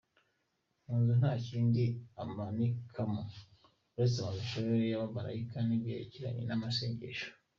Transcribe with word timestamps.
Mu 0.85 0.95
nzu 0.99 1.13
nta 1.19 1.33
kindi 1.47 1.83
amanikamo 2.23 3.21
uretse 3.93 4.19
amashusho 4.21 4.59
y’abamalayika 4.91 5.57
n’ibyerekaranye 5.63 6.43
n’amasengesho. 6.47 7.29